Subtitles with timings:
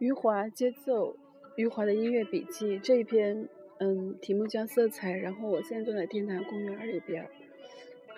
[0.00, 1.14] 余华节奏，
[1.56, 5.12] 余华的音乐笔记这一篇，嗯，题目叫色彩。
[5.12, 7.28] 然后我现在坐在天坛公园里边，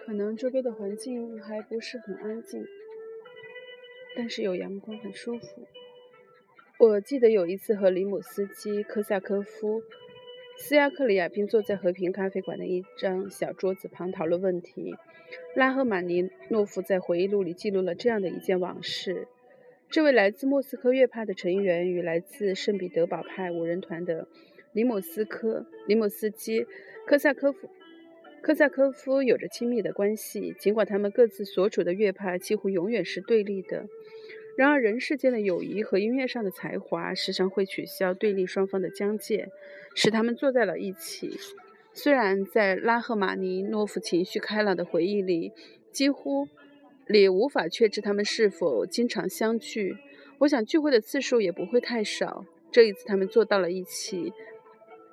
[0.06, 2.65] 可能周边的环境还不是很安静，
[4.15, 5.67] 但是有阳光，很舒服。
[6.79, 9.83] 我记得有一次和里姆斯基、科萨科夫、
[10.56, 14.94] 斯亚克里亚宾坐在和平咖啡馆的一张小桌子旁讨论问题。
[15.56, 19.27] 拉赫玛尼诺夫在回忆录里记录了这样的一件往事。
[19.93, 24.27] 这位来自莫斯科乐派的成员与来自圣彼得堡派五人团的
[24.73, 26.66] 里姆斯科、里姆斯基、
[27.07, 27.69] 科萨科夫、
[28.41, 33.85] 科萨科夫有着亲密的关系，尽管他们各自所处的乐派几乎永远是对立的。
[34.57, 39.51] 然而，人世间的友谊和音乐上的才华时常会取消对立双方的疆界，
[39.95, 41.38] 使他们坐在了一起。
[41.93, 45.52] 虽然在拉赫玛尼诺夫情绪开朗的回忆里，
[45.91, 46.49] 几乎。
[47.12, 49.97] 里无法确知他们是否经常相聚，
[50.39, 52.45] 我想聚会的次数也不会太少。
[52.73, 54.32] 这一次，他们坐到了一起。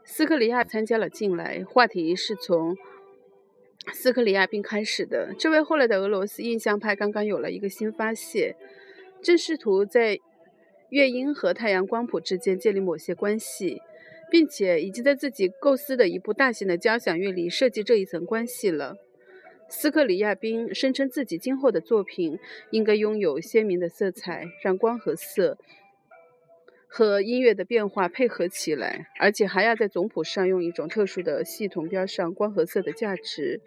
[0.05, 2.75] 斯克里亚参加了进来，话题是从
[3.93, 5.35] 斯克里亚宾开始的。
[5.37, 8.55] 这位后来的俄罗斯印象派刚刚有了一个新发现，
[9.21, 10.17] 正试图在
[10.89, 13.81] 乐音和太阳光谱之间建立某些关系，
[14.31, 18.95] 并且已经在自己构思的一部大型的交响乐里设计这一层关系了。
[19.69, 22.39] 斯克里亚宾声称自己今后的作品
[22.71, 25.59] 应该拥有鲜明的色彩，让光和色
[26.87, 33.61] 和音乐的变化配合起来，而且还要在总谱上用一种特殊的系统标上光和色的价值。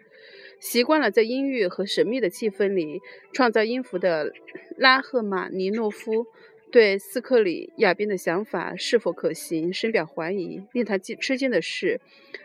[0.59, 2.99] 习惯了在音乐和神秘的气氛里
[3.31, 4.33] 创造音符的
[4.77, 6.27] 拉赫玛尼诺夫
[6.69, 10.61] 对斯克里亚宾的想法是否可行深表怀疑。
[10.73, 12.01] 令他惊吃惊的是，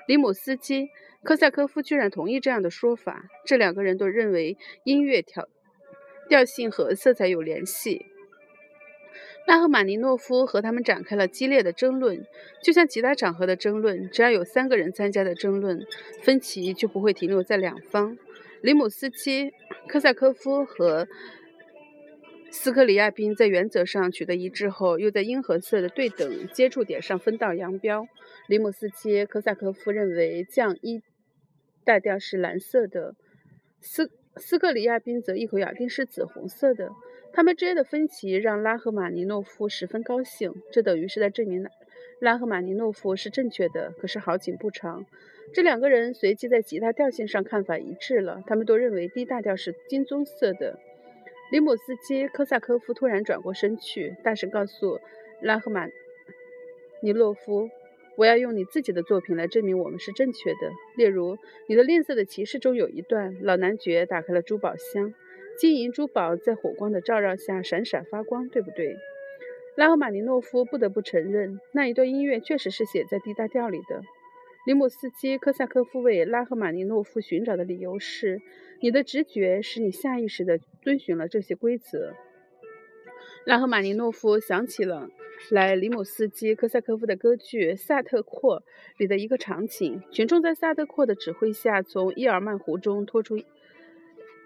[0.06, 0.88] 里姆斯基。
[1.22, 5.48] 科萨科夫居然同意这样的说法，这两个人都认为音乐调
[6.28, 8.06] 调性和色彩有联系。
[9.46, 12.24] 拉赫玛尼诺夫和他们展开了激烈的争论，
[12.62, 15.86] 就像其他场合的争论，只要有三个人参加的争论，
[16.22, 18.16] 分歧就不会停留在两方。
[18.60, 19.52] 里姆斯基、
[19.88, 21.08] 科萨科夫和
[22.50, 28.06] 斯克里亚宾在原则上取得一致后，又在音和色的对等接触点上分道扬镳。
[28.48, 31.02] 里姆斯基、科萨科夫认为降一。
[31.88, 33.14] 大调是蓝色的，
[33.80, 36.90] 斯斯克里亚宾则一口咬定是紫红色的。
[37.32, 41.66] 他们之间的分歧让拉赫玛尼诺夫十分高兴，这等于是在证明
[42.20, 43.94] 拉赫玛尼诺夫是正确的。
[43.98, 45.06] 可是好景不长，
[45.54, 48.42] 这两个人随即在吉他调性上看法一致了。
[48.46, 50.78] 他们都认为低大调是金棕色的。
[51.50, 55.00] 里姆斯基科萨科夫突然转过身去，大声告诉
[55.40, 55.86] 拉赫玛
[57.00, 57.70] 尼诺夫。
[58.18, 60.72] 我要用你自己的作品来证明我们是正确的。
[60.96, 65.14] 例如，你的《吝啬的骑士》中有一段，老男爵打开了珠宝箱，
[65.56, 68.96] 金银珠宝在火光的照耀下闪闪发光，对不对？
[69.76, 74.02] 拉赫玛尼诺夫不得不承认，那一段音乐确实是写在 D 大调里的。
[74.66, 78.42] 里姆斯基科萨科夫为拉赫玛尼诺夫寻找的理由是：
[78.82, 82.14] 你的直觉使你下意识地遵循了这些规则。
[83.44, 85.08] 拉赫玛尼诺夫想起了。
[85.50, 88.60] 来，里姆斯基科萨科夫的歌剧《萨特阔》
[88.98, 93.40] 里的一个场景：群众在萨特阔的指挥下，从伊尔曼湖中拖出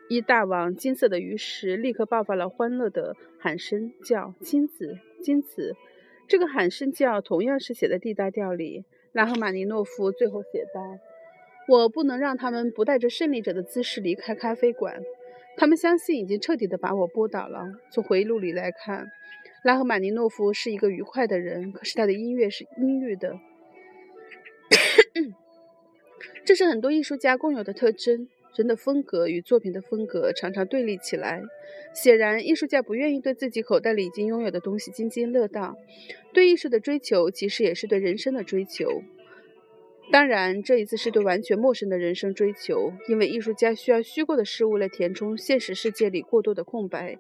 [0.09, 5.75] 一大网金色的鱼食，立刻爆发了欢乐的喊声，叫“金子，金子”。
[6.29, 8.85] 这个喊声叫同样是写在 D 大调里。
[9.13, 10.81] 拉赫玛尼诺夫最后写道
[11.69, 15.03] ：“我不能让他们不带着胜利者的姿势离开咖啡馆。
[15.57, 17.67] 他们相信已经彻底的把我拨倒了。
[17.91, 19.11] 从回忆录里来看。”
[19.63, 23.39] 拉赫玛尼诺夫是一个愉快的人，可是他的音乐是阴郁的，
[26.45, 28.29] 这是很多艺术家共有的特征。
[28.55, 31.43] 人的风格与作品的风格常常对立起来。
[31.95, 35.75] 显然，艺术家不愿意对自己口袋里已经拥有的东西津津乐道。
[36.35, 39.03] 对艺术的追求，其实也是对人生的追求。
[40.11, 47.17] 当然，这一次是对完全陌生的人生追求，因为艺术家需要虚构的事物来填充现实世界里过多的空白。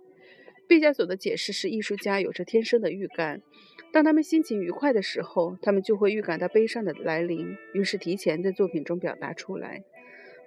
[0.72, 3.42] 毕加索的解释是：艺术家有着天生的预感，
[3.92, 9.83] 当他们心情愉快的时候，他们就会预感到悲伤的来临，于是提前在作品中表达出来；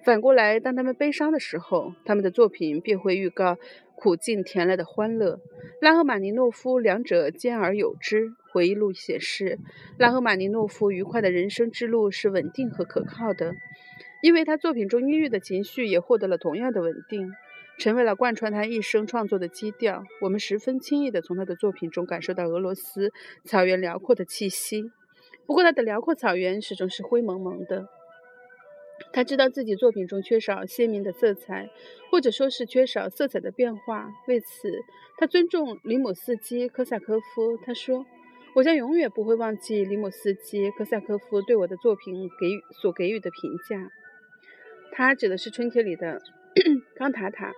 [0.03, 3.59] 反过来，当他们悲伤的时候，他们的作品便会预告
[3.95, 5.39] 苦尽甜来的欢乐。
[5.79, 8.31] 拉赫玛尼诺夫两者兼而有之。
[8.51, 9.59] 回忆录显示，
[9.99, 13.53] 拉赫玛尼诺夫愉快的人生之路是稳定和可靠的，
[14.23, 17.31] 因为他作品中阴郁的情绪也获得了同样的稳定。
[17.77, 20.03] 成为了贯穿他一生创作的基调。
[20.21, 23.11] 我们十分轻易地从他的作品中感受到俄罗斯
[23.43, 24.91] 草原辽阔的气息。
[25.45, 27.87] 不过，他的辽阔草原始终是灰蒙蒙的。
[29.11, 31.69] 他知道自己作品中缺少鲜明的色彩，
[32.09, 34.09] 或者说是缺少色彩的变化。
[34.27, 34.71] 为此，
[35.17, 37.57] 他尊重里姆斯基科萨科夫。
[37.57, 38.05] 他说
[38.55, 43.91] ：“我将永远不会忘记里姆斯基科萨科夫对我的作品给予所给予的评价。
[44.93, 46.21] 他指的是春天里的
[46.95, 47.53] 康塔塔。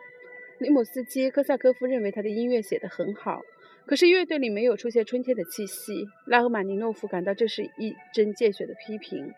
[0.60, 3.44] 里姆斯基科萨科夫认为他的音乐写得很好，
[3.86, 6.08] 可是乐队里没有出现春天的气息。
[6.26, 9.32] 拉赫玛尼诺夫感到这是一针见血的批评。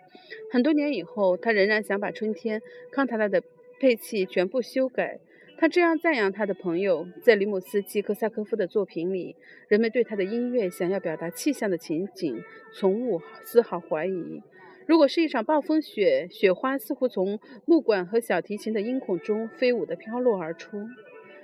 [0.49, 3.43] 很多年以后，他仍然想把春天康塔塔的
[3.81, 5.19] 配器全部修改。
[5.57, 9.35] 他这样赞扬他的朋友：在里姆斯基科萨科夫的作品里，
[9.67, 12.41] 人们对他的音乐想要表达气象的情景
[12.71, 14.41] 从无丝毫怀疑。
[14.89, 20.89] 如果是一场暴风雪，雪花似乎从木管和小提琴的音孔中飞舞地飘落而出。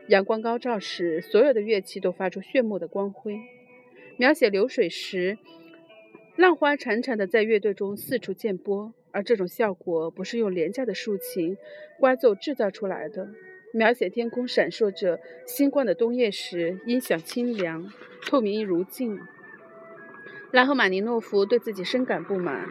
[0.07, 3.37] 阳光高照时，所有的乐器都发出炫目的光辉。
[4.17, 5.37] 描写流水时，
[6.35, 11.55] 浪花潺潺地在乐队中四处溅波，而这种效果不是用廉价的竖琴、
[11.99, 13.29] 刮奏制造出来的。
[13.71, 17.91] 描写天空闪烁着星光的冬夜时，音响清凉、
[18.25, 19.19] 透明如镜。
[20.49, 22.67] 拉赫玛尼诺夫对自己深感不满。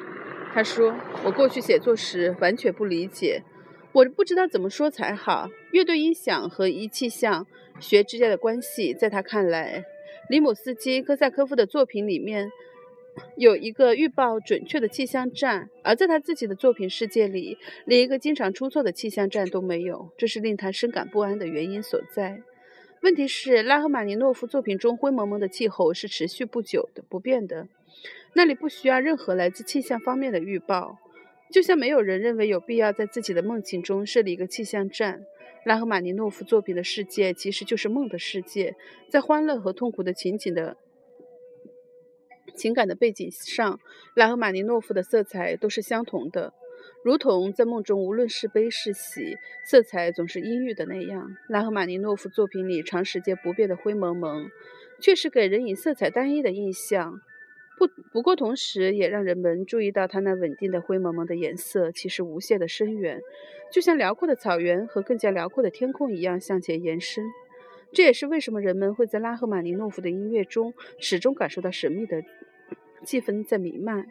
[0.54, 0.94] 他说
[1.26, 3.42] ：“我过去写作时完全不理解，
[3.92, 5.50] 我不知道怎么说才好。
[5.72, 7.44] 乐队音响和仪器像
[7.80, 9.84] 学之间的关系，在他看来，
[10.28, 12.52] 里姆斯基科萨科夫的作品里面。”
[13.36, 22.42] 有一个预报准确的气象站，而在他自己的作品世界里，连一个经常出错的气象站都没有，这是令他深感不安的原因所在。
[23.02, 27.68] 问题是，拉赫玛尼诺夫作品中灰蒙蒙的气候是持续不久的、不变的，
[28.34, 30.98] 那里不需要任何来自气象方面的预报，
[31.52, 35.24] 就像没有人认为有必要在自己的梦境中设立一个气象站。
[35.64, 38.76] 拉赫玛尼诺夫作品的世界其实就是梦的世界，
[39.08, 40.76] 在欢乐和痛苦的情景的。
[42.54, 43.80] 情感的背景上，
[44.14, 46.52] 拉赫玛尼诺夫的色彩都是相同的，
[47.02, 51.34] 如同在梦中，无论是悲是喜，色彩总是阴郁的那样。
[51.48, 54.50] 拉赫玛尼诺夫作品里长时间不变的灰蒙蒙，
[55.00, 57.20] 确实给人以色彩单一的印象。
[57.76, 63.20] 不不过，同时也让人们注意到它那稳定的灰蒙蒙的颜色其实无限的深远，
[63.72, 67.24] 就像辽阔的草原和更加辽阔的天空一样向前延伸。
[67.92, 72.22] 这也是为什么人们会在拉赫玛尼诺夫的音乐中始终感受到神秘的。
[73.04, 74.06] 气氛在弥漫。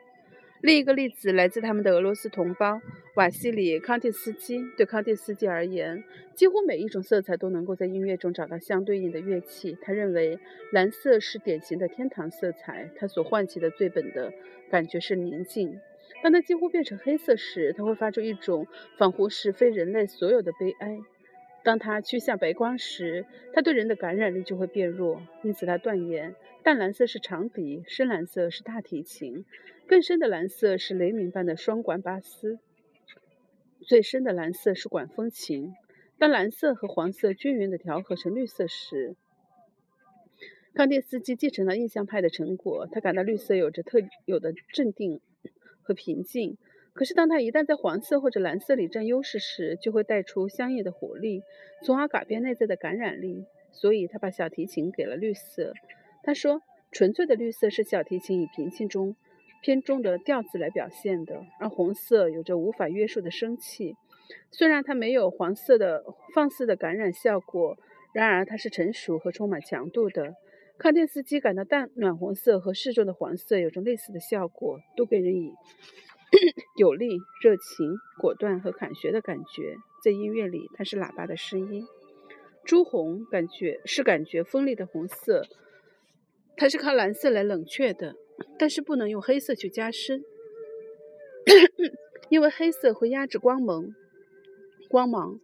[0.64, 2.82] 另一个例子来自他们的俄罗斯同胞
[3.16, 4.64] 瓦西里康蒂斯基。
[4.78, 6.02] 对康蒂斯基而言，
[6.36, 9.78] 几乎每一种色彩都能够在音乐中找到相对应的乐器。
[9.82, 10.40] 他认为
[10.72, 14.32] 蓝色是典型的天堂色彩，它所唤起的最本的
[14.70, 15.82] 感觉是宁静。
[16.24, 18.66] 当它几乎变成黑色时，它会发出一种
[18.98, 20.98] 仿佛是非人类所有的悲哀。
[21.66, 25.22] 当它趋向白光时，它对人的感染力就会变弱。
[25.44, 26.34] 因此，他断言。
[26.64, 29.44] 淡蓝色是长笛，深蓝色是大提琴，
[29.86, 32.60] 更深的蓝色是雷鸣般的双管巴斯，
[33.82, 35.74] 最深的蓝色是管风琴。
[36.18, 39.16] 当蓝色和黄色均匀地调和成绿色时，
[40.74, 42.88] 康定斯基继承了印象派的成果。
[42.92, 45.20] 他感到绿色有着特有的镇定
[45.82, 46.58] 和平静。
[46.94, 51.42] 可是，当他一旦在黄色或者蓝色里占优势时，就会带出相应的活力，
[51.84, 53.46] 从而改变内在的感染力。
[53.72, 55.74] 所以，他把小提琴给了绿色。
[56.22, 59.16] 他说：“纯粹的绿色是小提琴与平静中
[59.64, 63.96] 偏重的调子来表现的，而红色有着无法约束的生气。
[64.52, 66.04] 虽然它没有黄色的
[66.36, 67.78] 放肆的感染效果，
[68.14, 70.34] 然而它是成熟和充满强度的。
[70.78, 75.54] 康定斯基感到淡暖红色和适中的黄色有着类似的效果，都给人以
[76.78, 77.08] 有力、
[77.42, 79.78] 热情、果断和坎学的感觉。
[80.04, 81.86] 在音乐里，它是喇叭的声音。
[82.66, 85.44] 朱红感觉是感觉锋利的红色。”
[86.56, 88.14] 它是靠蓝色来冷却的，
[88.58, 90.24] 但是不能用黑色去加深，
[92.30, 93.94] 因为黑色会压制光芒。
[94.90, 95.40] 光芒，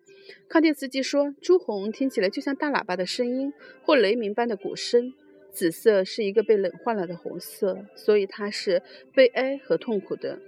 [0.48, 5.14] 康定斯基说，朱红听起来就像大喇叭的声音或雷鸣般的鼓声。
[5.52, 10.40] 紫色是一个被冷化了的红色，所以它是悲哀和痛苦的。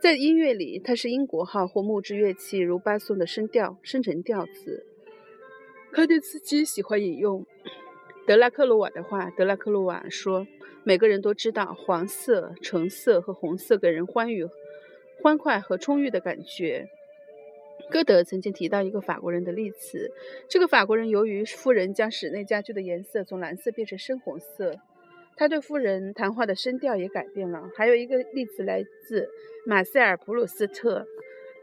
[0.00, 4.86] 在音乐里，它是英国号或木质乐器，如巴松的声调生成调子。
[5.90, 7.46] 康定斯基喜欢引用。
[8.26, 10.46] 德拉克鲁瓦的话，德拉克鲁瓦说
[10.84, 14.46] ：“每个人都知道，黄色、橙色和红色给人欢愉、
[15.22, 16.88] 欢快和充裕的感觉。”
[17.90, 20.10] 歌德曾经提到一个法国人的例子，
[20.48, 24.76] 这个法国人由于夫人将室内家具的颜色从蓝色变成深红色，
[25.36, 27.68] 他对夫人谈话的声调也改变了。
[27.76, 29.28] 还有一个例子来自
[29.66, 31.06] 马塞尔·普鲁斯特，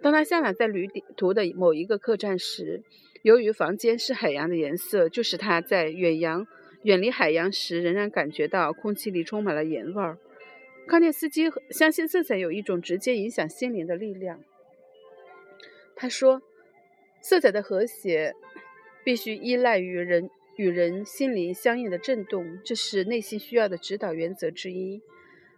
[0.01, 2.81] 当他下来在旅途的某一个客栈时。
[3.23, 6.47] 由于房间是海洋的颜色，就使他在远洋、
[6.83, 10.17] 远离海洋时仍然感觉到空气里充满了盐味儿。
[10.87, 14.43] 康涅斯基相信色彩有一种直接影响心灵的力量。
[15.95, 16.41] 他说
[17.21, 18.33] ：“色彩的和谐
[19.03, 25.01] 必须依赖于人与人心灵相应的震动，这是内心需要的指导原则之一。”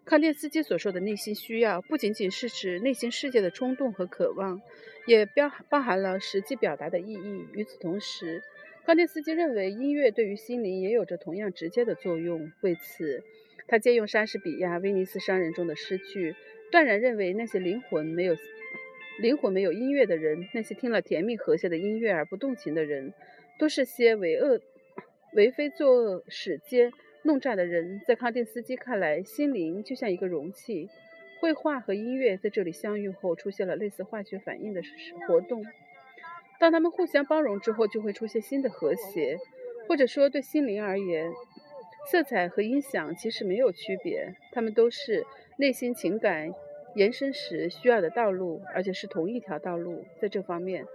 [0.06, 4.62] 康定斯基所说的内心需要，不仅仅是指内心世界的冲动和渴望，
[5.08, 7.48] 也包包含了实际表达的意义。
[7.54, 8.44] 与此同时，
[8.86, 12.52] 康定斯基认为音乐对于心灵也有着同样直接的作用。
[12.62, 13.24] 为此，
[13.68, 16.36] 他借用莎士比亚《威尼斯商人》中的诗句，
[16.70, 18.36] 断然认为那些灵魂没有
[19.22, 23.14] 灵魂没有音乐的人，那些听了甜蜜和谐的音乐而不动情的人，
[23.58, 24.60] 都是些为恶
[25.34, 26.92] 为非作恶、使奸。
[27.26, 30.90] 弄诈的人，在康定斯基看来，心灵就像一个容器，
[31.40, 34.82] 绘画和音乐在这里相遇后，出现了类似化学反应的
[35.26, 35.64] 活动。
[36.60, 39.38] 当他们互相包容之后，就会出现新的和谐。
[39.86, 41.30] 或者说，对心灵而言，
[42.10, 45.26] 色彩和音响其实没有区别，它们都是
[45.58, 46.54] 内心情感
[46.96, 50.06] 延伸时需要的道路，而且是同一条道路。
[50.22, 50.86] 在这方面，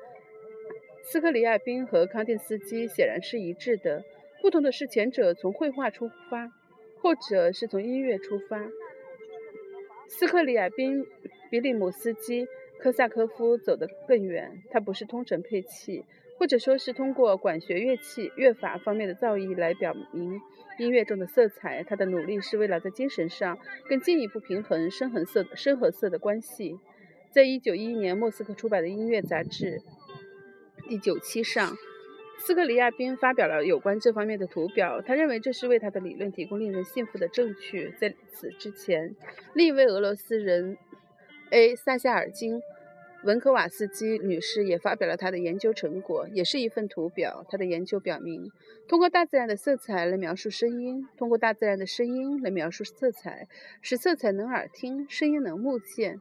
[1.03, 4.03] 斯克里亚宾和康定斯基显然是一致的。
[4.41, 6.51] 不同的是，前者从绘画出发，
[6.97, 8.67] 后者是从音乐出发。
[10.09, 11.05] 斯克里亚宾
[11.51, 12.49] 比利姆斯基
[12.81, 16.05] 科萨科夫走得更远，他不是通成配器，
[16.39, 20.41] 或者说是通过管弦乐器乐法方面的造诣来表明
[20.79, 21.83] 音乐中的色彩。
[21.83, 23.59] 他的努力是为了在精神上
[23.89, 26.79] 更进一步平衡深和色深和色的关系。
[27.31, 29.83] 在一九一一年莫斯科出版的音乐杂志
[30.89, 31.77] 第九期上。
[32.41, 37.93] 斯克里亚宾发表了有关这方面的图表，他认为这是为他的理论提供令人信服的证据。
[37.99, 39.13] 在此之前，
[39.55, 40.79] 另一位俄罗斯人
[41.51, 41.75] A.
[41.75, 42.61] 萨夏尔金
[43.25, 47.45] 文科瓦斯基女士也发表了她的研究成果，也是一份图表。
[47.49, 48.53] 她的研究表明，
[48.87, 53.49] 通过大自然的色彩来描述声音，通过大自然的声音来描述色彩，
[53.81, 56.21] 使色彩能耳听，声音能目见。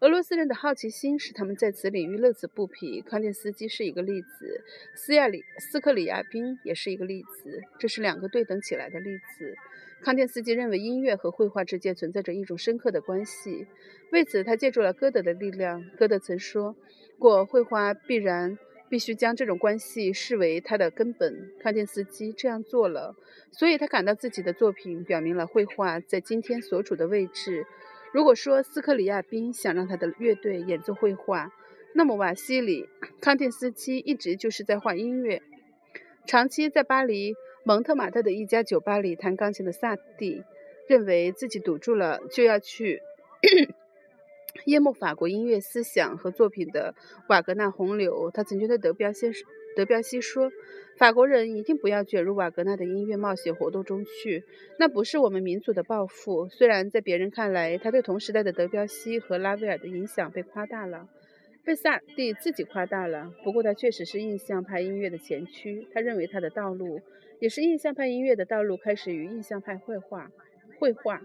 [0.00, 3.02] 俄罗斯人的好奇心使他们在此领域乐此不疲。
[3.02, 4.62] 康定斯基是一个例子，
[4.94, 9.56] 斯亚里斯克里亚宾也是一个例子，这是两个对等起来的例子。
[10.02, 13.66] 康定斯基认为音乐和绘画之间存在着一种深刻的关系，
[14.12, 15.84] 为此他借助了歌德的力量。
[15.98, 16.76] 歌德曾说
[17.18, 21.52] 过，绘画必然必须将这种关系视为它的根本。
[21.60, 23.16] 康定斯基这样做了，
[23.50, 27.66] 所以他感到自己的作品表明了绘画在今天所处的位置。
[28.12, 31.52] 如果说斯克里亚宾想让他的乐队演奏绘画，
[31.92, 32.84] 那么瓦西里·
[33.20, 35.42] 康定斯基一直就是在画音乐。
[36.26, 37.34] 长期在巴黎
[37.68, 40.42] 蒙特马特的一家酒吧里弹钢琴的萨蒂，
[40.86, 43.02] 认为自己堵住了就要去
[44.64, 46.94] 淹没法国音乐思想和作品的
[47.28, 48.30] 瓦格纳洪流。
[48.32, 49.34] 他曾经对德彪先。
[49.76, 50.50] 德彪西说
[50.96, 54.44] ：“法国人一定不要卷入瓦格纳的音乐冒险活动中去，
[54.78, 61.06] 那不是我们民族的抱负。”虽然在别人看来，他对同时代的德彪西和拉威尔的影响被夸大了，
[61.64, 63.30] 被萨蒂自己夸大了。
[63.44, 65.86] 不过，他确实是印象派音乐的前驱。
[65.92, 67.02] 他认为他的道路
[67.40, 70.30] 也是印象派音乐的道路，开始于印象派绘画。
[70.78, 71.20] 绘画，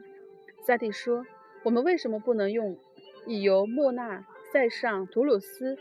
[0.65, 1.25] 萨蒂说
[1.63, 2.77] ：“我们为什么不能用
[3.25, 5.77] 以由莫纳、塞尚、图鲁斯？”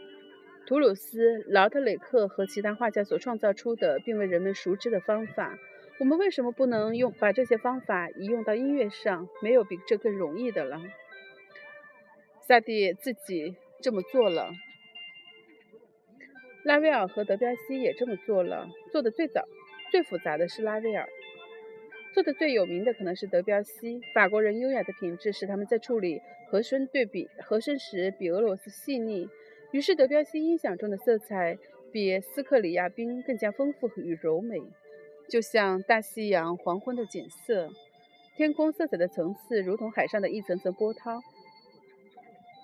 [0.65, 5.59] 图鲁斯、劳特雷克和其他画家所创造出的，并为人们熟知的方法，
[5.99, 9.29] 我们为什么不能用把这些方法移用到音乐上？
[9.43, 10.81] 没有比这更容易的了。
[12.41, 14.51] 萨蒂自己这么做了，
[16.65, 18.69] 拉威尔和德彪西也这么做了。
[18.93, 19.47] 做的最早、
[19.93, 21.07] 最复杂的是拉威尔，
[22.15, 24.01] 做的最有名的可能是德彪西。
[24.15, 29.29] 法国人优雅的品质使他们在处理和声对比和声时比俄罗斯细腻。
[29.71, 31.59] 于是，德彪西音响中的色彩
[31.93, 34.63] 比斯克里亚宾更加丰富与柔美，
[35.29, 37.69] 就像大西洋黄昏的景色。
[38.35, 41.21] 天空色彩的层次如同海上的一层层波涛。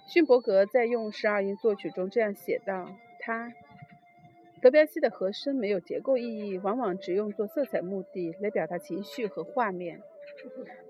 [0.06, 3.52] 勋伯格在用十二音作曲中这样写道：“他，
[4.60, 10.02] 德彪西的和声没有结构意义，往往只用作色彩目的来表达情绪和画面。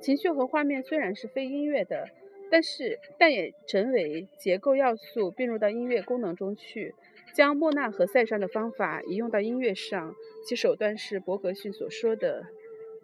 [0.01, 2.09] 情绪和画面虽然是非音乐的。”
[2.51, 6.95] 但是，但也成为结构要素并入到音乐功能中去，
[7.35, 10.15] 将莫纳和塞尚的方法移用到音乐上，
[10.47, 12.47] 其手段是伯格逊所说的，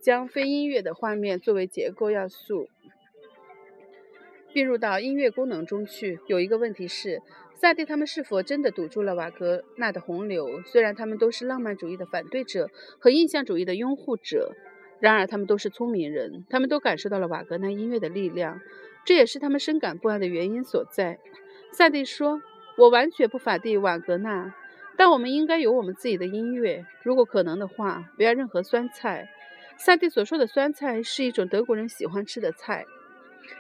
[0.00, 2.70] 将非音乐的画面作为结构要素
[4.54, 6.18] 并入到音乐功能中去。
[6.26, 7.20] 有一个问题是，
[7.54, 10.60] 萨蒂他们是否真的堵住了瓦格纳的洪流？
[10.62, 12.68] 虽然他们都是浪漫主义的反对者
[12.98, 14.54] 和印象主义的拥护者，
[15.00, 18.60] 然而他们都是聪明人，他们都感受到了瓦格纳音乐的力量。
[19.04, 21.18] 这也是他们深感不安的原因所在。
[21.72, 22.42] 萨蒂说
[22.76, 24.54] ：“我完全不反对瓦格纳，
[24.96, 26.84] 但我们应该有我们自己的音乐。
[27.02, 29.30] 如果可能的话，不要任何酸菜。”
[29.78, 32.86] 萨蒂所说的酸菜是一种德国人喜欢吃的菜。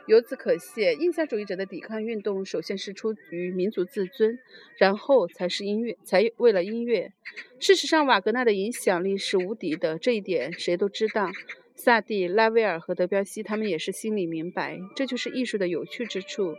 [0.06, 4.38] 由此可见，印象主义者的抵抗运动首先是出于民族自尊，
[4.76, 7.12] 然后才是音乐，才为了音乐。
[7.58, 11.30] 事实上，瓦格纳的影响力是无敌的，这一点谁都知道。
[11.74, 16.56] 萨蒂、拉威尔和德彪西，他们也是心里明白，这就是艺术的有趣之处。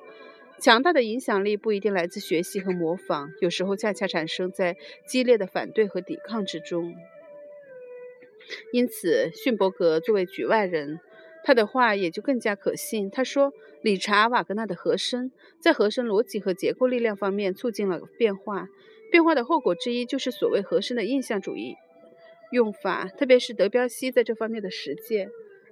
[0.60, 6.96] 强大的影响力不一定来自学习和模仿，有时候恰恰产生在激烈的反对和抵抗之中。
[8.72, 11.00] 因此，逊伯格作为局外人，
[11.46, 13.08] 他的话也就更加可信。
[13.12, 18.68] 他说：“理查·瓦格纳的和声在和声逻辑和结构力量方面促进了变化，
[19.12, 21.75] 变化的后果之一就是所谓和声的印象主义
[22.52, 25.30] 用法，特别是德彪西在这方面的实践。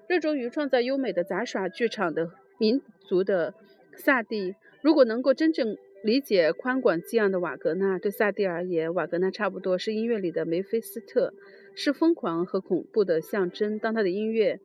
[0.07, 3.55] 热衷于创造优美的杂耍剧场的民族的
[3.97, 4.53] 萨蒂。”
[4.83, 11.33] 如果能够真正理解宽广激昂的瓦格纳，对萨蒂而言，瓦格纳差不多是音乐里的梅菲斯特，
[11.73, 13.79] 是疯狂和恐怖的象征。
[13.79, 14.59] 当他的音乐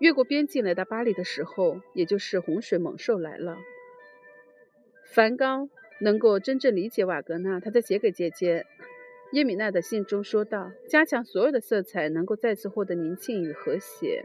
[0.00, 3.56] 越过边境来到巴黎的时候，也就是洪水猛兽来了。
[5.04, 5.68] 梵高
[6.00, 8.66] 能够真正理解瓦格纳，他在写给姐姐
[9.32, 14.24] 耶米娜的信中说道：“加强所有的色彩，能够再次获得宁静与和谐。”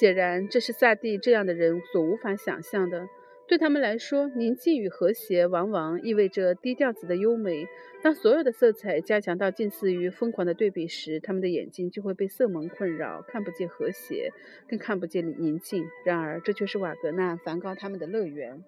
[0.00, 3.06] 显然，这是萨蒂这样的人所无法想象的。
[3.54, 7.68] 对他们来说，宁静与和谐往往意味着低调子的优美。
[8.02, 14.32] 当所有的色彩加强到近似于疯狂的对比时，他们的眼睛就会被色蒙困扰，看不见和谐，
[14.68, 15.86] 更看不见宁静。
[16.04, 18.64] 然而，这却是瓦格纳、梵高他们的乐园。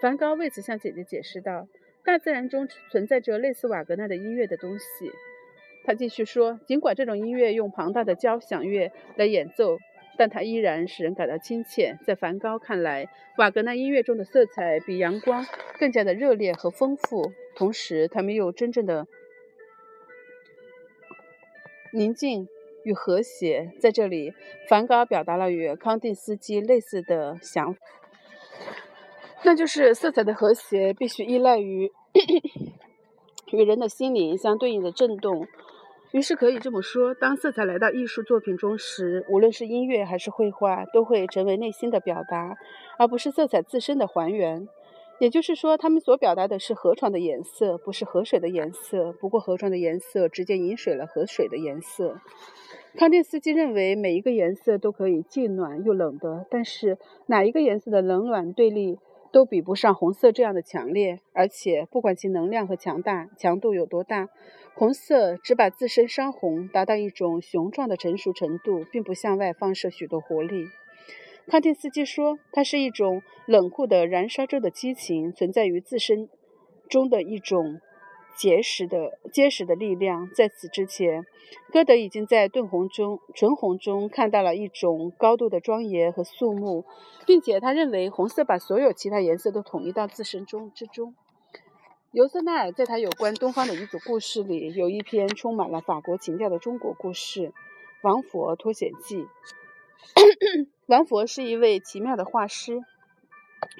[0.00, 1.68] 梵高为此向姐姐解释道
[2.02, 5.12] ：“大自然中存在着类似瓦格纳的音乐的东西。”
[5.84, 9.76] 他继续说：“尽管这种音乐用庞大的交响乐来演奏。”
[10.16, 11.98] 但它依然使人感到亲切。
[12.04, 15.46] 在梵高看来，瓦格纳音乐中的色彩比阳光
[15.78, 19.06] 更加的热烈和丰富，同时它们又真正的
[21.92, 22.48] 宁静
[22.84, 23.72] 与和谐。
[23.80, 24.32] 在这里，
[24.68, 27.80] 梵高表达了与康定斯基类似的想法，
[29.44, 31.92] 那就是色彩的和谐必须依赖于
[33.52, 35.46] 与人的心灵相对应的震动。
[36.14, 42.56] 于是可以这么说：当色彩来到艺术作品中时，无论是音乐还是绘画，都会成为内心的表达，
[42.96, 44.68] 而不是色彩自身的还原。
[45.18, 49.12] 也就是说，他们所表达的是河床的颜色，不是河水的颜色。
[49.14, 52.20] 不过，河床的颜色直接饮水了河水的颜色。
[52.96, 59.00] 康定斯基认为，每一个颜色都可以既暖又冷的，但是哪一个颜色的冷暖对立
[59.34, 64.28] 都比不上红色这样的强烈，而且不管其能量和强大强度有多大。
[64.74, 70.68] 红色只把自身烧红，达到一种雄壮的成熟程度，并不向外放射许多活力。
[71.48, 76.28] 康定斯基说，它是一种冷酷的燃烧着的激情，存在于自身
[76.88, 77.80] 中的一种
[78.36, 80.30] 结实的结实的力量。
[80.34, 81.26] 在此之前，
[81.72, 86.84] 歌德已经在顿红中纯红中看到了一种高度的庄严和肃穆，
[87.26, 91.14] 并且他认为红色把所有其他颜色都统一到自身中之中。
[92.12, 97.48] 尤瑟纳尔在他有关东方的一组故事里，有一篇充满了法国情调的中国故事
[98.02, 99.24] 《王佛脱险记》。
[100.86, 102.82] 王佛是一位奇妙的画师，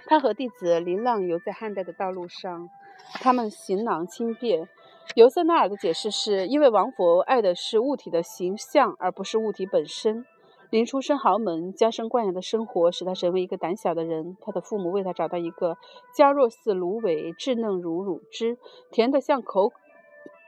[0.06, 2.70] 他和弟子流浪游在汉代的道路上，
[3.14, 4.68] 他们行囊轻便。
[5.14, 10.24] 尤瑟纳尔的解释是因为王佛爱的是物体的形象，而不是物体本身。
[10.70, 14.36] 临出身豪门、娇生惯养的生活使他成为一个胆小的人。
[14.40, 15.76] 他的父母为他找到一个
[16.16, 18.58] 娇弱似芦苇、稚嫩如乳汁、
[18.90, 19.72] 甜得像口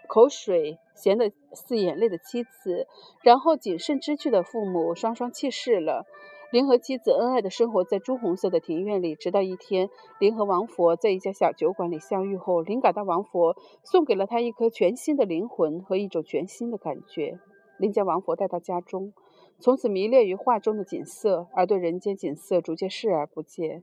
[0.09, 2.89] 口水、咸得似眼泪的妻子，
[3.23, 6.07] 然后谨慎知趣的父母双双去世了。
[6.53, 17.41] 林和妻子恩爱地生活在朱红色的庭院里，直到一天，林和王佛在一家小酒馆里相遇后，灵感到王佛送给了他一颗全新的灵魂和一种全新的感觉。
[17.79, 19.13] 林将王佛带到家中。
[19.59, 23.83] 从此迷恋于画中的景色，而对人间景色逐渐视而不见。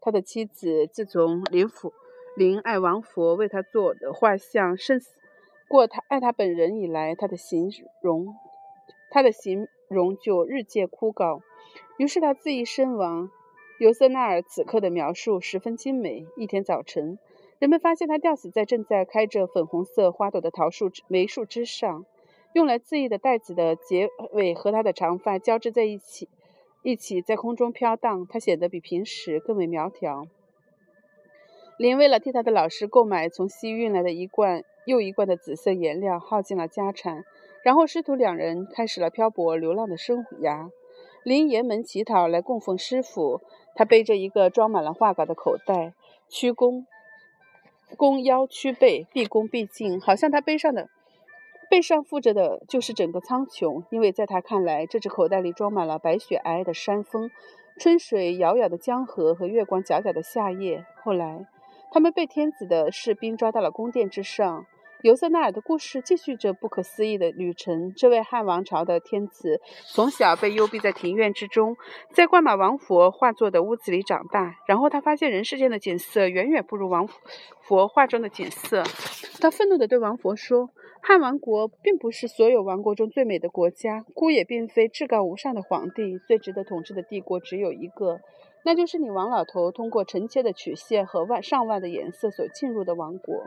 [0.00, 1.92] 他的妻子自从林府
[2.36, 5.00] 林爱王佛为他做的画像胜
[5.68, 8.34] 过他爱他本人以来，他的形容
[9.10, 11.40] 他的形容就日渐枯槁。
[11.96, 13.30] 于是他自缢身亡。
[13.78, 16.26] 尤瑟纳尔此刻的描述十分精美。
[16.36, 17.18] 一天早晨，
[17.58, 22.04] 人们发现他吊死在正在开着粉红色花朵的桃树梅树枝上。
[22.52, 26.28] 用来自缢的带子的结尾和他的长发交织在一起，
[26.82, 28.26] 一起在空中飘荡。
[28.28, 30.26] 他显得比平时更为苗条。
[31.78, 37.24] 林为了替他的老师购买从西域运来的一罐又一罐的紫色颜料，耗尽了家产，
[37.62, 40.70] 然后师徒两人开始了漂泊流浪的生涯。
[41.22, 43.42] 林沿门乞讨来供奉师傅，
[43.74, 45.92] 他背着一个装满了画稿的口袋，
[46.28, 46.84] 屈躬，
[47.96, 50.88] 弓腰屈背，毕恭毕敬，好像他背上的。
[51.68, 57.30] 背上负着的就是整个苍穹，因为在他看来，这只口袋里装满了白雪皑皑的山峰、
[57.78, 60.84] 春水遥遥的江河和月光皎皎的夏夜。
[61.04, 61.46] 后来，
[61.92, 64.66] 他们被天子的士兵抓到了宫殿之上，
[65.02, 67.94] 尤瑟纳尔的故事继续着不可思议的旅程。
[67.96, 71.74] 这位汉王朝的天子从小被幽闭在庭院之中，
[72.12, 74.56] 在挂满王佛画作的屋子里长大。
[74.66, 77.08] 然后他发现人世间的景色远远不如王
[77.62, 78.82] 佛画中的景色。
[79.40, 80.68] 他愤怒地对王佛说
[81.00, 86.18] ：“汉王国并不是所有王国中最美的国家，孤也并非至高无上的皇帝。
[86.26, 88.20] 最值得统治的帝国只有一个，
[88.66, 93.46] 那就是你王老头通过成千的曲线和万上万的颜色所进入的王国。”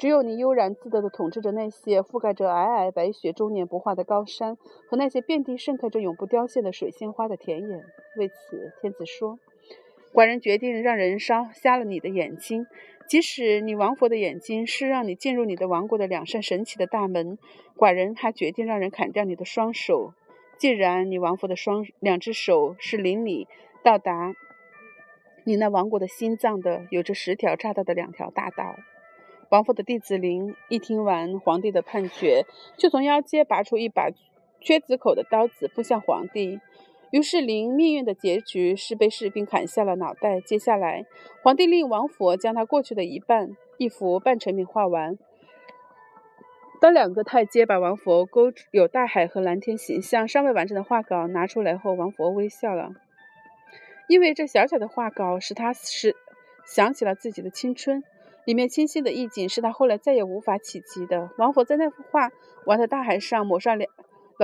[0.00, 4.56] 只有你悠然自得地统治着那些覆盖着皑皑白雪、终年不化的高山，
[4.88, 7.84] 和那些遍地盛开着永不凋谢的水仙花的田野。
[8.16, 9.38] 为此，天子说
[10.14, 12.66] ：“寡人决定让人烧瞎了你的眼睛，
[13.06, 17.36] 即使你王佛的眼睛是让你进入你的王国的两扇神奇的大门。
[17.76, 20.14] 寡人还决定让人砍掉你的双手。
[20.56, 23.46] 既然你王佛的双两只手是领你
[23.82, 24.34] 到达
[25.44, 28.76] 你那王国的心脏的，有着十条岔道的两条大道。”
[29.50, 34.10] 王府的弟子林一听完皇帝的判决，就从腰间拔出一把
[34.60, 36.60] 缺子口的刀子，扑向皇帝。
[37.10, 40.40] 于是林命运的结局是被士兵砍下了脑袋。
[40.40, 41.04] 接下来，
[41.42, 45.18] 皇帝令王佛将他过去的一半一幅半成品画完。
[46.80, 52.92] 当两个太监把王佛勾有大海和蓝天形象尚未完成的画稿拿出来后，王佛微笑了，
[54.06, 56.14] 因为这小小的画稿使他使
[56.64, 58.04] 想起了自己的青春。
[58.50, 61.30] 里面清晰的意境是他后来再也无法企及的。
[61.38, 62.32] 王佛在那幅画
[62.66, 63.86] 完的大海上抹上了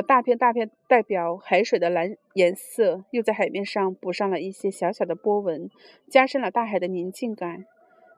[0.07, 5.69] 大片大片代表海水的蓝颜色，又在海面上补上了一些小小的波纹，
[6.09, 7.65] 加深了大海的宁静感。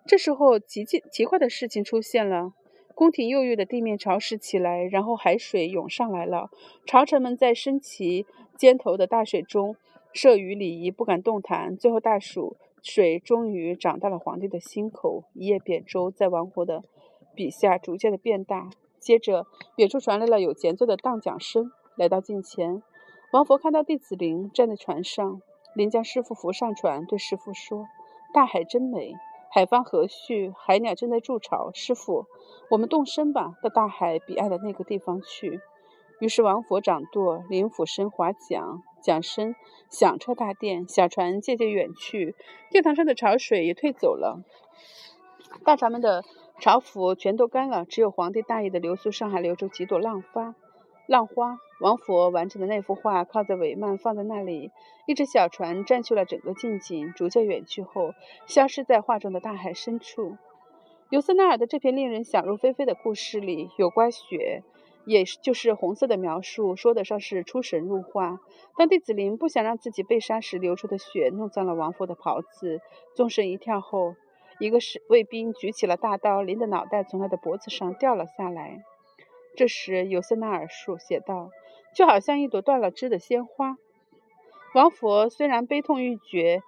[0.05, 2.53] 这时候，奇奇奇怪的事情出现了：
[2.95, 6.51] 宫廷右翼的地面潮湿起来，然后海水涌上来了。
[6.85, 8.27] 朝臣们在升旗
[8.59, 9.75] 尖头的大水中
[10.13, 11.75] 摄于礼仪，不敢动弹。
[11.79, 12.59] 最后，大暑。
[12.83, 16.85] 水终于涨到了皇帝的心口，一叶扁舟在王佛的
[17.35, 18.71] 笔下逐渐的变大。
[18.99, 21.71] 接着，远处传来了有节奏的荡桨声。
[21.97, 22.83] 来到近前，
[23.33, 25.41] 王佛看到弟子林站在船上，
[25.75, 27.87] 林将师傅扶上船，对师傅说
[28.35, 29.15] ：“大海真美，
[29.51, 31.73] 海风和煦，海鸟正在筑巢。
[31.73, 32.27] 师傅，
[32.71, 35.61] 我们动身吧，到大海彼岸的那个地方去。”
[36.21, 38.83] 于是王佛掌舵，林俯身划桨。
[39.01, 39.55] 桨声
[39.91, 42.35] 响彻大殿，小船渐渐远去，
[42.71, 44.43] 殿堂上的潮水也退走了，
[45.65, 46.25] 大船们的
[46.61, 50.55] 朝服全都干了，只有皇帝大衣的流苏上还留着几朵浪花。
[51.07, 54.71] 浪花，王佛完成的那幅画靠在帷幔放在那里，
[55.07, 58.13] 一只小船占据了整个近景，逐渐远去后，
[58.47, 60.37] 消失在画中的大海深处。
[61.09, 64.63] 尤瑟纳尔的这篇令人想入非非的故事里，有关雪。
[65.09, 68.41] 也就是红色的描述，说得上是出神入化。
[68.77, 72.83] 当弟子林不想让自己被杀时流出的血弄脏了王佛的袍子，
[73.15, 74.17] 纵身一跳后，
[74.61, 78.85] 一个士卫兵举起了大刀，林的脑袋从他的脖子上掉了下来。
[79.57, 81.49] 这时，尤瑟纳尔书写道
[81.97, 83.79] ：“就好像一朵断了枝的鲜花。”
[84.75, 86.63] 王佛虽然悲痛欲绝，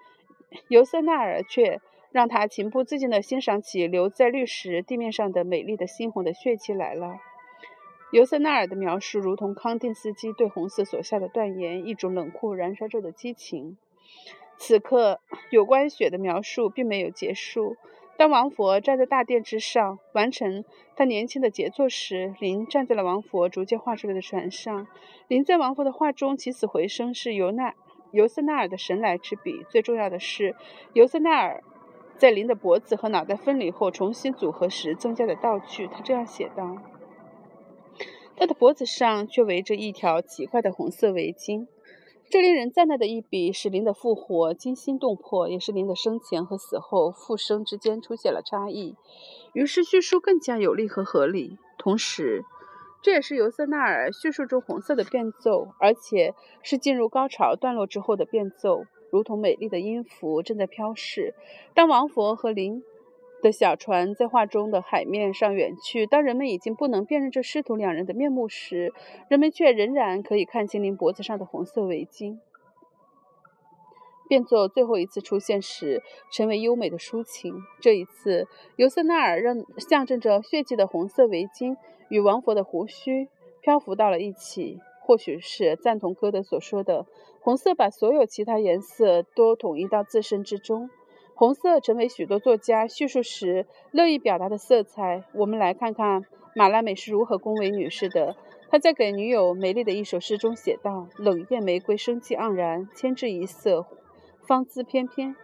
[0.68, 7.18] 尤瑟纳尔却让他情不自禁地欣赏起留在绿石地面上的美丽的猩红的血迹来了。
[8.11, 13.77] 尤瑟纳尔的描述如同康定斯基对红色所下的断言，一种冷酷燃烧着的激情。
[14.57, 15.20] 此刻，
[15.51, 17.77] 有关雪的描述并没有结束。
[18.16, 24.87] 当王佛站在大殿之上，完成他年轻的杰作时，林站在了王佛逐渐画出来的船上。
[25.29, 27.75] 林在王佛的画中起死回生，是尤纳
[28.11, 29.64] 尤瑟纳尔的神来之笔。
[29.70, 30.55] 最重要的是，
[30.92, 31.62] 尤瑟纳尔
[32.18, 35.87] 在林的脖子和脑袋分离后重新组合时增加的道具。
[35.87, 36.77] 他这样写道。
[38.40, 41.66] 他的脖子上却围着一条奇怪的红色围巾。
[42.31, 48.96] 这令人赞叹的一笔使林的复活惊心动魄，也是林的生前和死后复生之间出现了差异，
[49.53, 51.59] 于是叙述更加有力和合理。
[51.76, 52.42] 同时，
[53.03, 61.35] 这也是尤瑟纳尔叙述中红色的变奏，而且是进入高潮段落之后的变奏，如同美丽的音符正在飘逝。
[61.74, 62.83] 当王佛和林。
[63.42, 66.07] 的小船在画中的海面上远去。
[66.07, 68.92] 当人们已经不能辨认这师徒两人的面目时，
[69.29, 72.38] 人们却仍然可以看清您脖子上的红色围巾。
[74.29, 77.55] 变作最后一次出现时，成为优美的抒情。
[77.81, 81.76] 这一次，尤瑟纳尔让象征着血迹的红色围巾
[82.09, 83.29] 与王佛的胡须
[83.61, 84.79] 漂浮到了一起。
[85.03, 87.07] 或许是赞同歌德所说的，
[87.40, 90.88] 红色把所有其他颜色都统一到自身之中。
[91.40, 95.24] 红色成为许多作家叙述时乐意表达的色彩。
[95.33, 98.37] 我们来看看马拉美是如何恭维女士的。
[98.68, 103.87] 他在给女友美丽的一首诗中写道：“冷艳玫瑰生气盎然，千枝一色，
[104.46, 105.35] 芳姿翩翩。”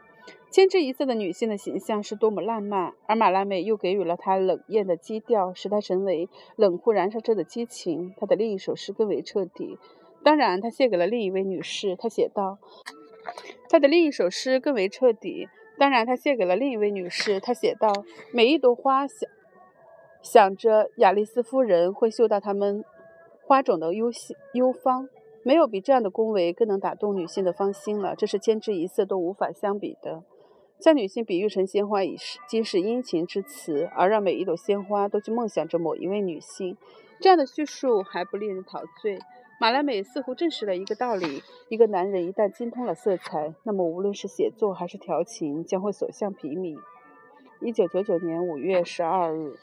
[0.53, 8.13] 千之一色的女性的形象是多么浪漫，而马拉美又给予了她冷艳的基调，使她成为冷酷燃烧着的激情。
[8.19, 9.79] 她的另一首诗更为彻底，
[10.23, 11.97] 当然，她献给了另一位女士。
[11.97, 12.59] 她写道
[13.71, 17.41] ：“她的另一首诗更为彻底，当然，她献给了另一位女士。
[17.41, 17.93] 她写道：
[18.33, 19.29] 每一朵花想
[20.23, 22.85] 想着雅丽丝夫人会嗅到它们
[23.43, 25.09] 花种的幽香幽芳。”
[25.45, 30.25] 没有比这样的恭维更能打动女性的芳心了，这是千之一色都无法相比的。
[30.81, 36.77] 将女性比喻成鲜花，已是今是殷勤之词，而让每一朵鲜花都去梦想着某一位女性，
[37.21, 39.21] 这样的叙述还不令人陶醉。
[39.59, 46.79] 马拉美似乎证实了一个道理：一个男人一旦精通了色彩，那么无论是写作还是调情，将会所向披靡。
[47.61, 49.55] 一九九九年五月十二日。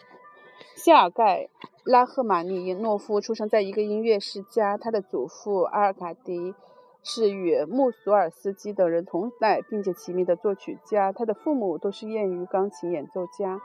[0.75, 1.43] 谢尔盖·
[1.83, 6.55] 拉赫玛尼诺夫出生在一个音乐世家，他的祖父阿尔卡迪
[7.03, 13.61] 是与穆索尔斯基等人同代并且齐名的作曲家，他的父母都是业余钢琴演奏家。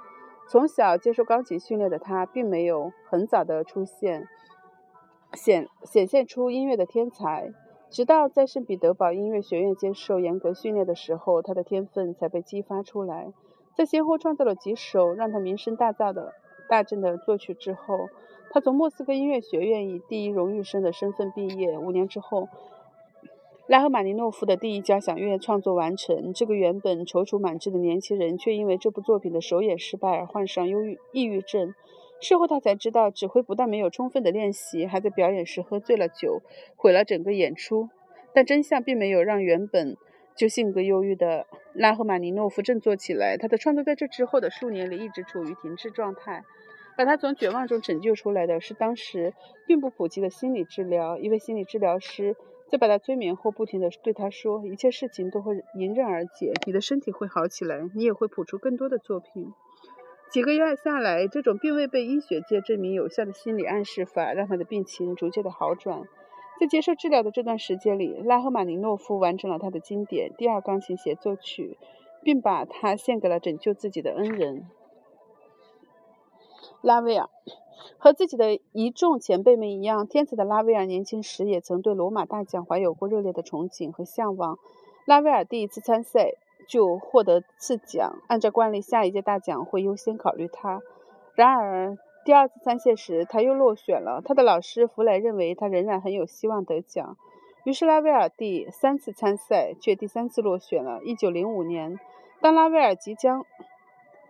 [0.46, 4.28] 从小接受钢琴训练的他，并没有很早的出现
[5.34, 7.52] 显显现出音乐的天才，
[7.90, 13.32] 直到在圣彼得堡音乐学院接受严格训练的时候，他的天分才被激发出来。
[13.74, 16.32] 在先后创造了几首让他名声大噪的。
[16.68, 18.08] 大振的作曲之后，
[18.50, 21.78] 他从莫斯科音乐学院以第一荣誉生的身份毕业。
[21.78, 22.48] 五年之后，
[23.66, 26.32] 拉赫玛尼诺夫的第一交响乐创作完成。
[26.34, 31.74] 这个原本踌躇满志的年轻人，却因为这部作品的首演失败而患上忧郁抑郁症。
[32.20, 36.42] 事后他才知道，指挥不但没有充分的练习，还在表演时喝醉了酒，
[36.76, 37.88] 毁了整个演出。
[38.34, 39.96] 但真相并没有让原本
[40.36, 43.36] 就性格忧郁的拉赫玛尼诺夫振作起来。
[43.36, 46.44] 他的创作在这之后的数年里一直处于停滞状态。
[46.96, 49.32] 把他从绝望中拯救出来的是当时
[49.68, 51.16] 并不普及的心理治疗。
[51.16, 52.34] 一位心理治疗师
[52.68, 59.52] 在把他催眠后，不停地对他说：“一切事情都会迎刃而解，你的身体会好起来，你也会谱出更多的作品。”
[60.30, 66.02] 几个月下来，这种并未被医学界证明有效的心理暗示法让他的病情逐渐的好转。
[66.60, 71.78] 在接受治疗的这段时间里，拉赫玛尼诺夫完成了他的经典第二钢琴协奏曲，
[72.22, 74.68] 并把它献给了拯救自己的恩人。
[76.82, 77.30] 拉威尔
[77.96, 84.58] 和自己的一众前辈们一样，天才的拉威尔年轻时也曾对罗马大奖怀有过热烈的憧憬和向往。
[85.06, 86.32] 拉威尔第一次参赛
[86.68, 90.82] 就获得次奖，按照惯例，下一届大奖会优先考虑他。
[91.34, 94.20] 然而，第二次参赛时他又落选了。
[94.22, 97.16] 他的老师弗雷认为他仍然很有希望得奖，
[97.64, 101.00] 于是拉威尔第三次参赛却第三次落选了。
[101.02, 101.98] 一九零五年，
[102.42, 103.46] 当拉威尔即将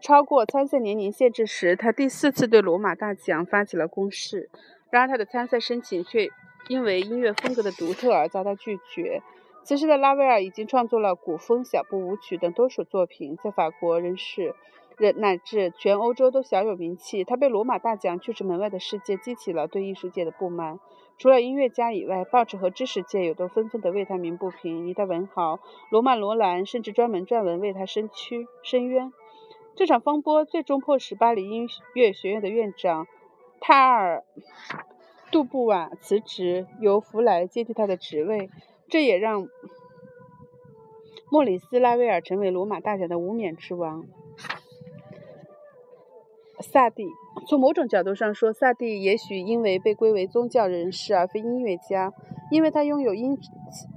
[0.01, 4.49] 超过参赛年龄限制时，他第四次对罗马大奖发起了攻势。
[4.91, 6.29] 然而，他的参赛申请却
[6.69, 9.23] 因为音乐风格的独特而遭到拒绝。
[9.65, 14.55] 此时的拉威尔已经创作了古风、小步舞曲等多首作品，在法国人士
[14.97, 17.23] 人乃至全欧洲都小有名气。
[17.23, 20.81] 他被罗马大奖拒之门外的世界激起了对艺术界的不满。
[21.19, 24.89] 除了音乐家以外，报纸和知识界也都纷纷的为他鸣不平。
[24.89, 25.59] 一代文豪
[25.91, 29.13] 罗曼·罗兰甚至专门撰文为他伸屈伸冤。
[29.77, 33.07] 这场风波最终迫使巴黎音乐学院的院长
[33.61, 34.25] 泰尔·
[35.31, 38.49] 杜布瓦辞职，由弗莱接替他的职位。
[38.89, 39.49] 这也让
[41.31, 44.05] 莫里斯·拉威尔成为罗马大奖的无冕之王。
[46.61, 47.07] 萨蒂，
[47.47, 52.13] 从某种角度上说，萨蒂也许因为被归为宗教人士而非音乐家，
[52.51, 53.39] 因为他拥有阴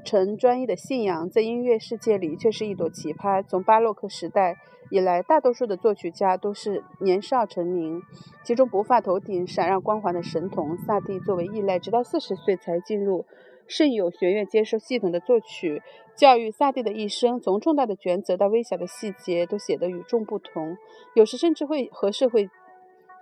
[0.06, 3.42] 沉专一的信仰，在音乐世界里却是一朵奇葩。
[3.44, 4.58] 从巴洛克时代。
[4.94, 8.02] 以来，大多数的作曲家都是年少成名，
[8.44, 13.26] 其中不发头顶、闪耀光环的神童萨蒂作为异类，直到四十岁才进入
[13.72, 15.82] 甚有学院接受系统的作曲
[16.16, 16.52] 教育。
[16.52, 20.78] 萨蒂的一生，从重大的抉择到微小的细节，都写得与众不同，
[21.16, 22.50] 有时甚至会和社会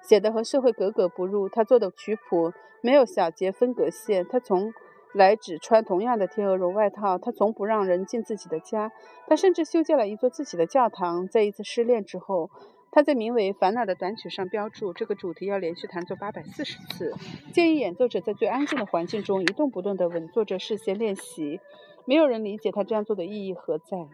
[0.02, 1.48] 写得和社会格格不入。
[1.48, 4.74] 他做的曲谱没有小节分隔线，他从。
[5.12, 8.92] 来只穿同样的天鹅绒外套，他从不让人进自己的家，
[9.26, 11.28] 他甚至修建了一座自己的教堂。
[11.28, 12.52] 在一次失恋之后，
[12.92, 17.14] 他在名为《烦恼》的短曲上标注这个主题要连续弹奏八百四十次，
[17.54, 21.60] 建议演奏者在最安静的环境中一动不动地稳坐着事先练习。
[22.06, 24.08] 没有人理解他这样做的意义何在。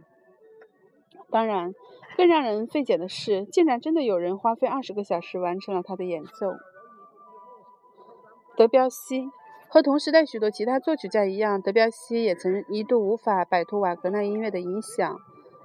[1.30, 1.74] 当然，
[2.18, 6.54] 更让人费解的是，竟然真的有人花费二十个小时完成了他的演奏。
[8.56, 9.30] 德彪西。
[9.68, 15.20] 和同时代许多其他作曲家一样，德彪西也曾一度无法摆脱瓦格纳音乐的影响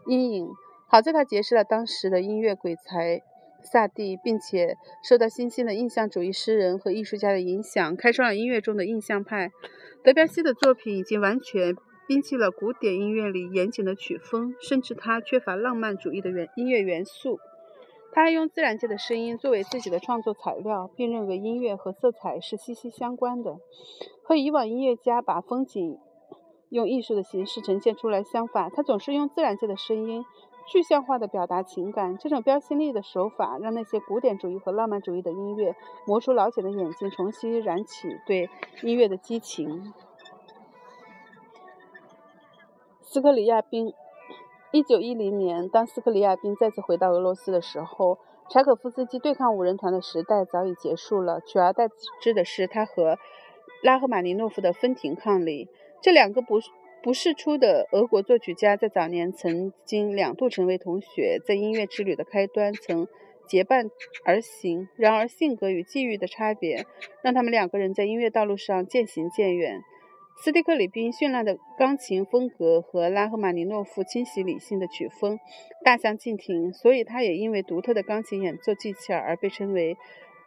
[0.06, 0.50] 阴影。
[0.90, 3.22] 好在他结识了当时的音乐鬼才
[3.62, 9.50] 萨蒂，并且受到新兴的印象主义诗人和艺术家的影响，开创了音乐中的印象派。
[10.02, 11.76] 德彪西的作品已经完全
[12.08, 17.38] 摒弃了古典音乐里严谨的曲风，甚至他缺乏浪漫主义的元音乐元素。
[18.12, 23.58] 他还用自然界的声音作为自己的创作材料，并认为音乐和色彩是息息相关的。
[24.24, 25.98] 和以往音乐家把风景
[26.70, 30.24] 用艺术的形式呈现出来相反，他总是用自然界的声音
[30.70, 32.16] 具象化的表达情感。
[32.16, 35.74] 这种标新立异的手法，让那些古典主义和浪漫主义的音乐
[36.06, 38.48] 磨出老茧的眼睛，重新燃起对
[38.82, 39.92] 音乐的激情。
[43.02, 43.92] 斯克里亚宾。
[44.72, 51.40] 一九一零年，当斯克里亚宾再次回到俄罗斯的时候，柴可夫斯基对抗五人团的时代早已结束了。
[51.40, 51.88] 取而代
[52.20, 53.18] 之的是他和
[53.82, 55.68] 拉赫玛尼诺夫的分庭抗礼。
[56.00, 56.70] 这两个不是
[57.02, 63.08] 不世出的俄国作曲家在早年曾经两度成为同学，在音乐之旅的开端曾
[63.48, 63.90] 结伴
[64.24, 64.86] 而行。
[64.96, 66.84] 然而，性格与际遇的差别
[67.22, 69.80] 让他们两个人在音乐道路上渐行渐远。
[70.42, 75.38] 斯蒂克里宾绚烂的钢琴风格和拉赫玛尼诺夫清晰理性的曲风
[75.82, 79.96] 大相径庭，所以他也因为独特的钢琴演奏技巧而被称为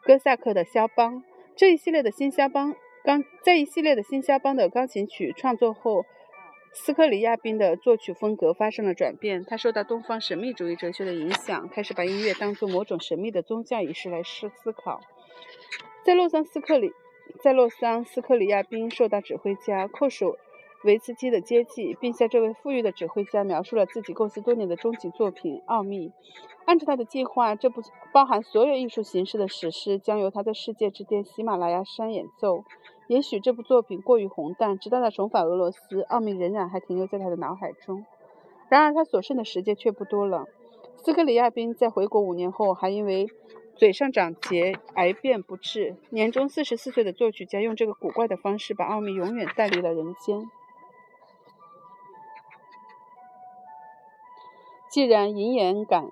[0.04, 1.24] 哥萨克的肖邦。
[1.56, 6.06] 这一系列的新肖邦钢在一系列的新肖邦的钢琴曲创作后，
[6.74, 9.46] 斯克里亚宾的作曲风格发生了转变。
[9.46, 15.00] 他受到东方神秘主义哲学的影响，开始把音乐当作某种神秘的宗教仪式来思思考。
[16.04, 16.92] 在洛桑斯克里。
[17.42, 20.26] 在洛桑，斯克里亚宾受到指挥家寇什
[20.84, 26.10] 维茨基的接济，并向这位富裕的指挥家描述了自己构思多年的终极作品《奥秘》。
[26.66, 27.82] 按照他的计划，这部
[28.12, 32.66] 包含所有艺术形式的史诗将由他在世界之巅喜马拉雅山演奏。
[33.08, 38.06] 也许这部作品过于宏大，直到他重返俄罗斯，《奥秘》仍然还停留在他的脑海中。
[38.70, 40.46] 然而，他所剩的时间却不多了。
[40.96, 43.28] 斯克里亚宾在回国五年后，还因为
[43.76, 45.98] 嘴上长结，癌变不治。
[46.10, 50.50] 年终四十四岁的作曲家用这个古怪的方式，把奥秘永远带离了人间。
[54.90, 56.10] 既然银眼感、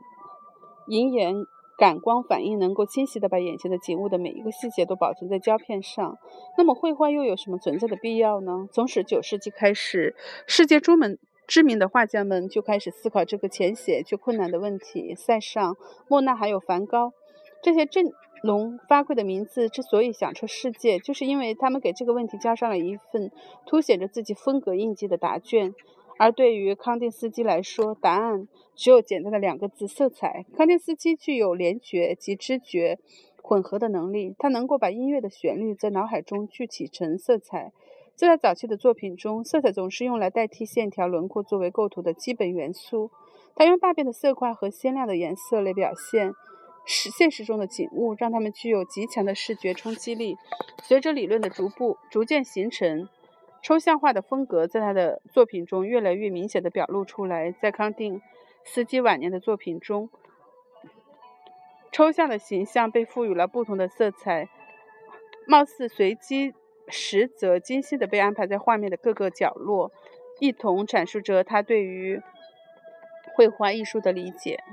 [0.87, 1.35] 银眼
[1.81, 6.15] 感光反应能够清晰地把眼前的景物的每一个细节都保存在胶片上，
[6.55, 8.67] 那么绘画又有什么存在的必要呢？
[8.71, 10.15] 从十九世纪开始，
[10.45, 11.17] 世界诸门
[11.47, 15.15] 知名的画家们就开始思考这个浅显却困难的问题。
[15.15, 15.75] 塞尚、
[16.07, 17.13] 莫奈还有梵高。
[17.63, 18.11] 这些振
[18.43, 23.31] 聋发聩的名字之所以响彻世界，就是因为他们给这个问题加上了一份
[23.65, 25.73] 凸显着自己风格印记的答卷。
[26.21, 30.45] 而对于康定斯基来说，答案只有简单的两个字：色彩。
[30.55, 32.99] 康定斯基具有联觉及知觉
[33.41, 37.71] 混合的能力，他能够把音乐的旋律在脑海中具体成色彩。
[38.13, 43.09] 在他早期的作品中，色彩总是用来代替线条轮廓作为构图的基本元素。
[43.55, 46.33] 他用大片的色块和鲜亮的颜色来表现。
[46.85, 50.37] 实现实中的景物，让他们具有极强的视觉冲击力。
[50.83, 53.07] 随着理论的逐步逐渐形成，
[53.61, 57.51] 抽象化的风格在他的作品中越来越明显地表露出来。
[57.51, 58.21] 在康定
[58.63, 60.09] 斯基晚年的作品中，
[61.91, 64.49] 抽象的形象被赋予了不同的色彩，
[65.45, 66.53] 貌似随机，
[66.87, 69.91] 实则精细地被安排在画面的各个角落，
[70.39, 72.21] 一同阐述着他对于
[73.35, 74.63] 绘画艺术的理解。